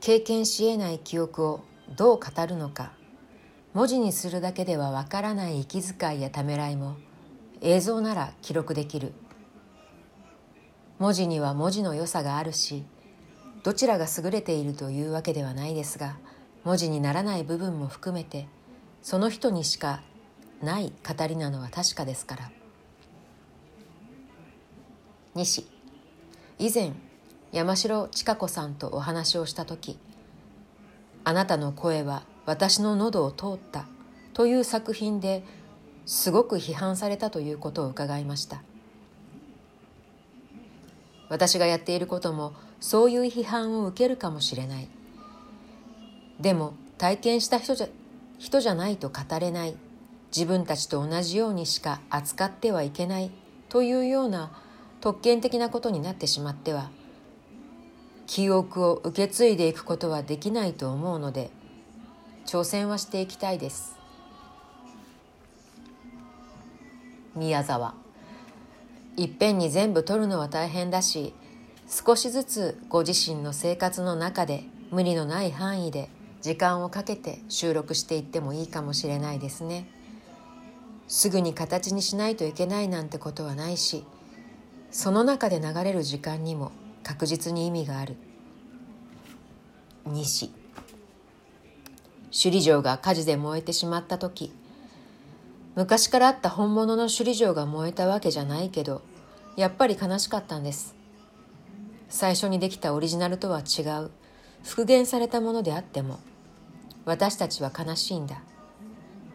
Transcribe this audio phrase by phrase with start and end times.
[0.00, 1.60] 経験しえない記憶を
[1.94, 2.92] どう語るのか。
[3.74, 6.96] 文字にするだけではわからない息遣いやためらいも
[7.60, 9.12] 映像なら記録できる。
[10.98, 12.84] 文字には文字の良さがあるし
[13.62, 16.18] どちらが優れているというわけではないですが
[16.62, 18.48] 文字にならない部分も含めて
[19.02, 20.02] その人にしか
[20.62, 22.50] ない語りなのは確かですから。
[25.34, 25.66] 西。
[26.58, 26.92] 以前
[27.52, 29.98] 山城千佳子さんとお話をした時
[31.24, 33.86] 「あなたの声は私の喉を通った」
[34.34, 35.44] という作品で
[36.06, 38.62] すごく批判されたということを伺いました。
[41.28, 44.88] 私がやっていることもそういう批判を受けるかもしれない。
[46.40, 47.88] でも体験した人じゃ
[48.38, 49.76] 人じゃないと語れない。
[50.34, 53.30] 自分たちと同じようにしか扱ってはいけない。
[53.68, 54.50] というような
[55.00, 56.90] 特権的なことになってしまっては
[58.30, 61.50] 記憶を受け継いでいくことはできないと思うので
[62.46, 63.96] 挑戦はしていきたいです。
[67.34, 67.94] 宮沢。
[69.16, 71.34] いっぺんに全部取るのは大変だし
[71.88, 74.62] 少しずつご自身の生活の中で
[74.92, 76.08] 無理のない範囲で
[76.40, 79.90] 時間をかけて収録していってもいいかもしれないですね。
[81.08, 84.04] すぐに形にしないといけないなんてことはないし
[84.92, 86.70] その中で流れる時間にも
[87.02, 88.16] 確実に意味がある。
[90.06, 90.52] 西。
[92.32, 94.52] 首里城が火事で燃えてしまった時。
[95.76, 99.02] 昔からあった本物の首里城が燃えたわけじゃないけど
[99.56, 100.94] やっぱり悲しかったんです。
[102.08, 104.10] 最初にできたオリジナルとは違う。
[104.64, 106.18] 復元されたものであっても
[107.06, 108.42] 私たちは悲しいんだ。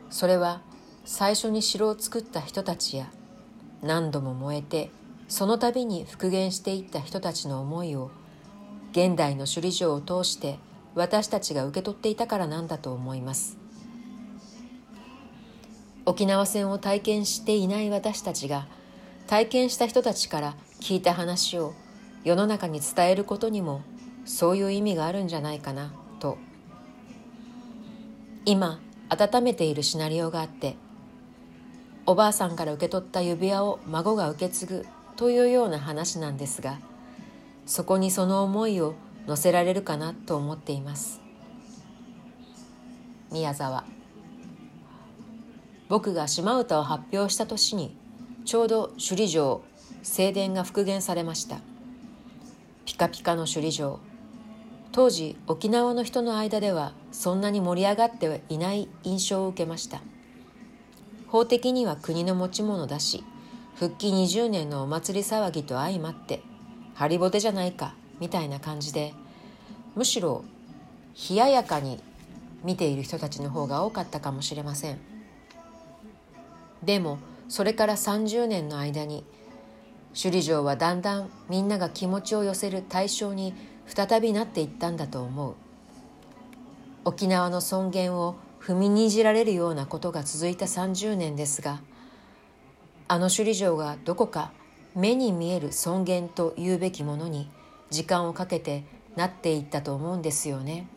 [0.09, 0.61] それは
[1.03, 3.11] 最初に城を作った人たちや
[3.81, 4.91] 何度も燃えて
[5.28, 8.12] その度に復元していった人たちの思いを
[8.92, 10.59] 現代の首里城を通して
[10.94, 13.58] 私たちが受け取っていたからなんだと思います。
[16.06, 18.67] 沖縄戦を体験していない私たちが
[19.27, 21.73] 体験した人たちから聞いた話を
[22.23, 23.82] 世の中に伝えることにも
[24.23, 26.38] そういう意味があるんじゃないかなと。
[28.45, 28.80] 今
[29.10, 30.78] 温めているシナリオがあって
[32.05, 36.80] おばあさんから受け取った指輪を孫が受け継ぐというような話なんですが
[37.65, 38.95] そこにその思いを
[39.27, 41.20] 乗せられるかなと思っています。
[43.31, 43.83] 宮沢。
[45.89, 47.95] 僕が島唄を発表した年に
[48.45, 49.64] ちょうど首里城
[50.04, 51.58] 正殿が復元されました。
[52.86, 53.99] ピカピカの首里城。
[54.92, 60.02] 当時沖縄の人の間ではそんなに盛り上がっていない印象を受けました。
[61.27, 63.23] 法的には国の持ち物だし
[63.75, 66.41] 復帰20年のお祭り騒ぎと相まって
[66.93, 69.13] ハリボテじゃないかみたいな感じで
[69.95, 70.45] むしろ
[71.30, 72.02] 冷ややかに
[72.63, 74.97] 見ている人たちの方が多かったかもしれません。
[76.83, 79.23] でもそれから30年の間に
[80.13, 83.53] 首里城はだんだんみんなが気持ちを寄せる対象に
[83.86, 85.55] 再びなっていったんだと思う。
[87.03, 91.81] 沖縄の尊厳を踏みにじられるようなことが続いた30年ですが
[93.08, 94.52] あの首里城がどこか
[94.95, 97.49] 目に見える尊厳というべきものに
[97.92, 98.83] 時間をかけて
[99.16, 100.88] なっていったと思うんですよね。